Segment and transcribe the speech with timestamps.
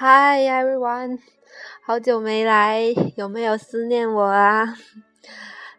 [0.00, 1.18] Hi everyone，
[1.84, 2.84] 好久没来，
[3.16, 4.76] 有没有思念我啊？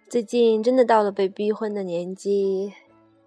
[0.09, 2.73] 最近真的到了被逼婚的年纪，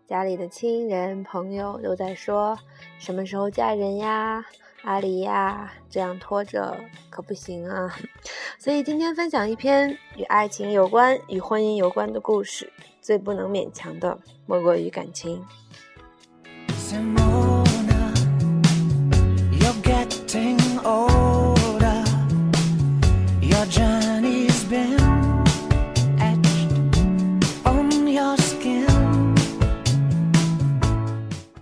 [0.06, 2.58] 家里的亲人朋友都在说
[2.98, 4.44] 什么时候嫁人呀，
[4.82, 6.78] 阿离呀，这样拖着
[7.08, 7.96] 可不行啊。
[8.58, 15.42] 所以今天分享一篇与爱情有关、与婚姻有关的故事，最不能勉强的莫过于感情。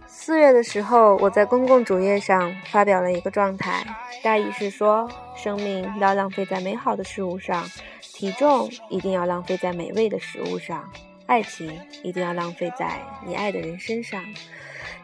[0.08, 3.84] 四月的时候，我在公共主页上发表了一个状态，
[4.22, 7.68] 大意是说：生命要浪费在美好的事物上，
[8.00, 10.88] 体重一定要浪费在美味的食物上，
[11.26, 14.22] 爱情一定要浪费在你爱的人身上。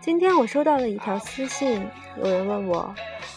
[0.01, 1.85] 今天我收到了一条私信，
[2.17, 2.95] 有人问我，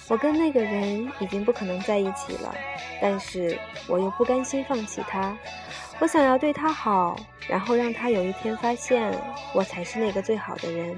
[0.08, 2.54] 我跟那个人已经不可能在一起了，
[3.02, 3.58] 但是
[3.88, 5.36] 我又不甘心放弃他，
[6.00, 7.16] 我想要对他好，
[7.48, 9.12] 然后让他有一天发现
[9.54, 10.96] 我才是那个最好的人，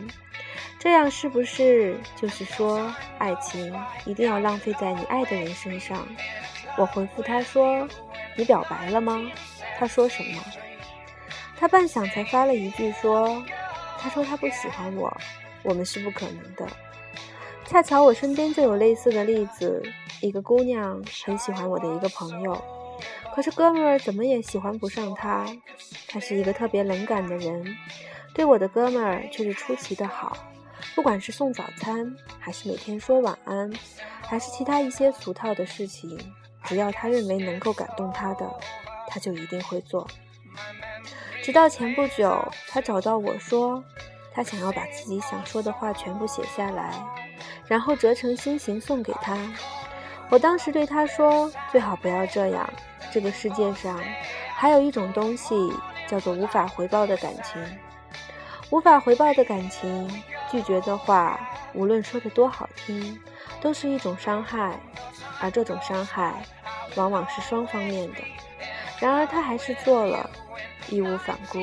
[0.78, 3.73] 这样是不是就是说，爱情
[4.06, 6.06] 一定要浪费在你爱的人身上？
[6.78, 7.88] 我回复他说
[8.36, 9.22] ：“你表白了吗？”
[9.80, 10.44] 他说什么？
[11.58, 13.42] 他半晌才发了一句说
[13.98, 15.16] ：“他说他不喜欢我。”
[15.64, 16.67] 我们是不可能的。
[17.66, 19.81] 恰巧我身边就有类似的例子，
[20.22, 22.62] 一个姑娘很喜欢我的一个朋友，
[23.34, 25.45] 可是哥们儿怎么也喜欢不上她。
[26.08, 27.66] 他是一个特别冷感的人，
[28.34, 30.36] 对我的哥们儿却是出奇的好。
[30.94, 33.72] 不管是送早餐，还是每天说晚安，
[34.22, 36.20] 还是其他一些俗套的事情，
[36.66, 38.52] 只要他认为能够感动他的，
[39.08, 40.06] 他就一定会做。
[41.42, 43.82] 直到前不久，他找到我说。
[44.34, 46.94] 他想要把自己想说的话全部写下来，
[47.67, 49.38] 然后折成心形送给他。
[50.30, 52.73] 我当时对他说：“最好不要这样。
[53.11, 54.00] 这个世界上
[54.55, 55.54] 还有一种东西
[56.08, 57.61] 叫做无法回报的感情。
[58.70, 60.10] 无法回报的感情，
[60.50, 61.38] 拒绝的话，
[61.73, 63.20] 无论说的多好听，
[63.60, 64.80] 都是一种伤害。
[65.42, 66.42] 而这种伤害，
[66.95, 68.20] 往往是双方面的。
[69.00, 70.30] 然而他还是做了，
[70.88, 71.60] 义无反顾。”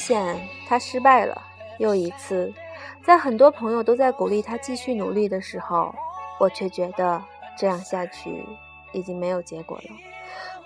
[0.00, 1.40] 现，他失败了。
[1.78, 2.52] 又一次，
[3.02, 5.94] 在很多朋友都在鼓励他继续努力的时候，
[6.38, 7.22] 我却觉得
[7.56, 8.44] 这样下去
[8.92, 9.84] 已经没有结果了。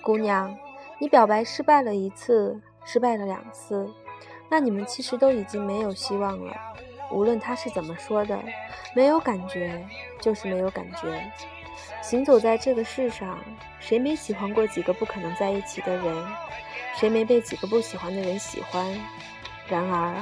[0.02, 0.56] 姑娘，
[0.98, 3.88] 你表白失败了一次，失败了两次，
[4.48, 6.54] 那你们其实都已经没有希望了。
[7.14, 8.36] 无论他是怎么说的，
[8.92, 9.80] 没有感觉
[10.20, 11.30] 就是没有感觉。
[12.02, 13.38] 行走在这个世上，
[13.78, 16.26] 谁没喜欢过几个不可能在一起的人？
[16.96, 18.84] 谁没被几个不喜欢的人喜欢？
[19.68, 20.12] 然而，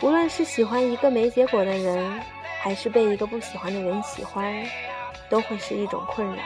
[0.00, 2.20] 无论是喜欢一个没结果的人，
[2.60, 4.64] 还是被一个不喜欢的人喜欢，
[5.28, 6.42] 都会是一种困扰。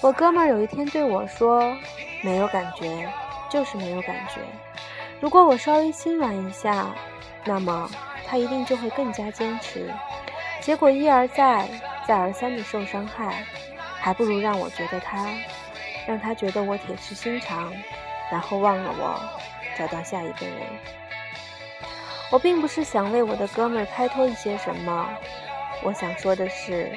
[0.00, 1.76] 我哥们儿有一天对我说
[2.24, 3.06] ：“没有感觉，
[3.50, 4.40] 就是没有感觉。
[5.20, 6.94] 如果我稍微心软一下，
[7.44, 7.90] 那么
[8.30, 9.92] 他一定就会更加坚持。
[10.60, 11.68] 结果一而再，
[12.06, 13.44] 再而三的受伤害，
[13.98, 15.26] 还不如让我觉得他，
[16.06, 17.72] 让他觉得我铁石心肠。”
[18.30, 19.20] 然后忘了我，
[19.76, 20.56] 找到下一个人。
[22.30, 25.10] 我并不是想为我的哥们儿开脱一些什么，
[25.82, 26.92] 我想说的是，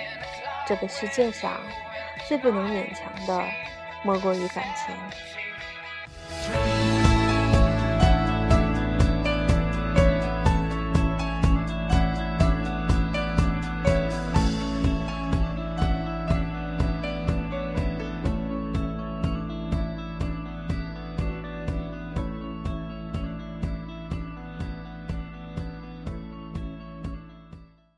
[0.68, 1.60] 这个世界上
[2.28, 3.44] 最不能勉强的，
[4.04, 4.96] 莫过于感情。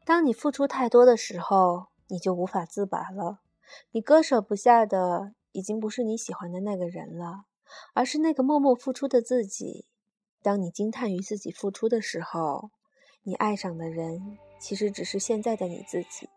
[0.05, 3.39] 当你付出太多的时候，你就无法自拔了。
[3.89, 7.45] 你割舍不下的，已经不是你喜欢的那个人了，
[7.95, 9.85] 而是那个默默付出的自己。
[10.43, 12.69] 当你惊叹于自己付出的时候，
[13.23, 16.29] 你爱上的人其实只是现在的你自己。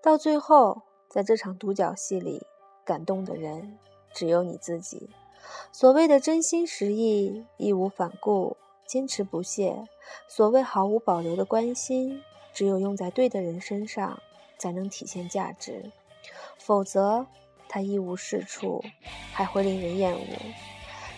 [0.00, 2.46] 到最后，在这场独角戏里，
[2.84, 3.76] 感动的人
[4.12, 5.10] 只有你自己。
[5.72, 8.56] 所谓的真心实意、义无反顾、
[8.86, 9.88] 坚持不懈，
[10.28, 12.22] 所谓毫无保留的关心。
[12.54, 14.18] 只有用在对的人身上，
[14.56, 15.90] 才能体现价值，
[16.56, 17.26] 否则，
[17.68, 18.82] 它一无是处，
[19.32, 20.24] 还会令人厌恶。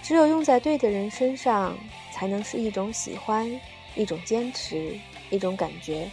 [0.02, 1.76] 只有用在对的人身上，
[2.12, 3.60] 才能是一种喜欢，
[3.94, 4.98] 一种坚持，
[5.30, 6.10] 一种感觉，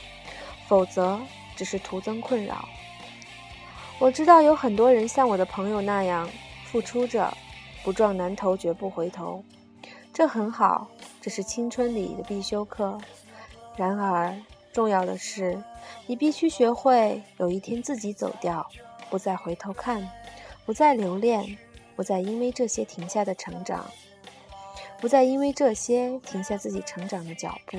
[0.67, 1.19] 否则
[1.55, 2.67] 只是徒增困扰。
[3.99, 6.29] 我知道有很多人像我的朋友那样
[6.65, 7.31] 付出着，
[7.83, 9.41] 不撞南头绝不回头，
[10.11, 10.87] 这很好，
[11.21, 12.99] 这是青春里的必修课。
[13.77, 14.35] 然而，
[14.73, 15.63] 重要的是，
[16.07, 18.67] 你必须学会有一天自己走掉，
[19.09, 20.09] 不再回头看，
[20.65, 21.55] 不再留恋，
[21.95, 23.85] 不再因为这些停下的成长，
[24.99, 27.77] 不再因为这些停下自己成长的脚步。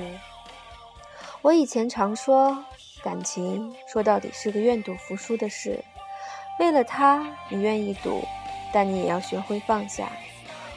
[1.41, 2.63] 我以前常说，
[3.03, 5.83] 感情说到底是个愿赌服输的事。
[6.59, 8.23] 为了他，你愿意赌，
[8.73, 10.09] 但你也要学会放下。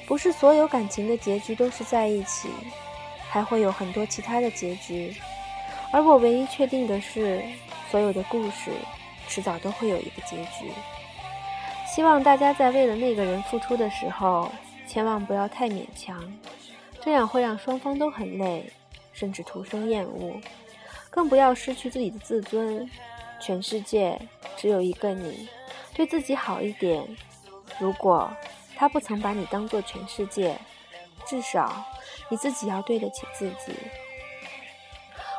[0.09, 2.49] 不是所有感情的结局都是在一起，
[3.31, 5.15] 还会有很多其他的结局。
[5.93, 7.43] 而我唯一确定的是，
[7.91, 8.71] 所有的故事
[9.27, 10.71] 迟早都会有一个结局。
[11.87, 14.51] 希望大家在为了那个人付出的时候，
[14.87, 16.23] 千万不要太勉强，
[17.01, 18.71] 这样会让双方都很累，
[19.13, 20.39] 甚至徒生厌恶。
[21.11, 22.89] 更不要失去自己的自尊。
[23.41, 24.21] 全世界
[24.57, 25.49] 只有一个你，
[25.95, 27.03] 对自己好一点。
[27.79, 28.29] 如果
[28.77, 30.59] 他不曾把你当做全世界，
[31.25, 31.85] 至少
[32.29, 33.73] 你自己要对得起自己。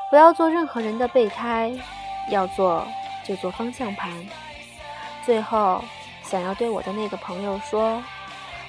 [0.09, 1.71] 不要做任何人的备胎，
[2.29, 2.87] 要做
[3.23, 4.11] 就做方向盘。
[5.23, 5.83] 最后，
[6.23, 8.01] 想要对我的那个朋友说：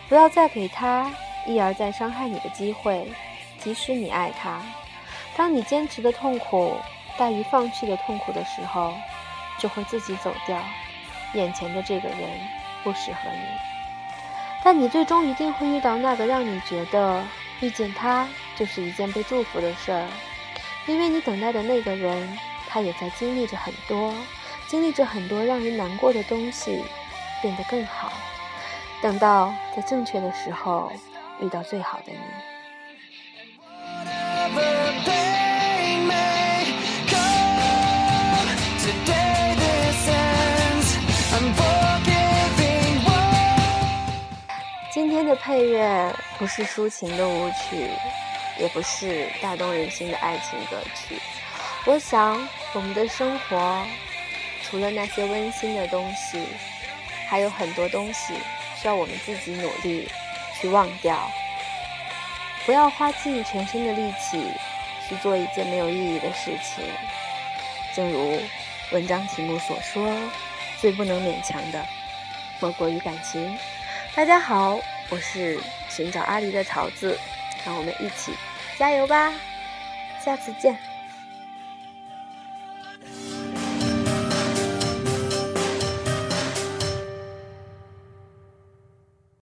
[0.07, 1.11] 不要再给他
[1.47, 3.11] 一而再伤害你的机会。
[3.59, 4.61] 即使你爱他，
[5.37, 6.75] 当你坚持的痛苦
[7.19, 8.93] 大于放弃的痛苦的时候，
[9.59, 10.59] 就会自己走掉。
[11.35, 12.19] 眼前的这个人
[12.83, 13.41] 不适合你，
[14.63, 17.23] 但你最终一定会遇到那个让你觉得
[17.61, 20.07] 遇见他就是一件被祝福的事儿。
[20.87, 22.39] 因为你等待的那个人，
[22.69, 24.13] 他也在经历着很多，
[24.67, 26.83] 经历着很多让人难过的东西，
[27.41, 28.13] 变得更好。
[29.03, 30.91] 等到在正确的时候
[31.41, 32.19] 遇到最好的你。
[44.93, 47.89] 今天的配乐不是抒情的舞曲。
[48.61, 51.19] 也不是打动人心的爱情歌曲。
[51.87, 53.87] 我想，我们的生活
[54.63, 56.47] 除了那些温馨的东西，
[57.27, 58.35] 还有很多东西
[58.81, 60.07] 需要我们自己努力
[60.61, 61.19] 去忘掉。
[62.67, 64.47] 不要花尽全身的力气
[65.09, 66.85] 去做一件没有意义的事情。
[67.97, 68.39] 正如
[68.93, 70.15] 文章题目所说，
[70.79, 71.83] 最不能勉强的
[72.61, 73.59] 莫过于感情。
[74.15, 74.79] 大家好，
[75.09, 75.59] 我是
[75.89, 77.19] 寻找阿狸的桃子，
[77.65, 78.35] 让我们一起。
[78.81, 79.31] 加油吧，
[80.25, 80.75] 下次见。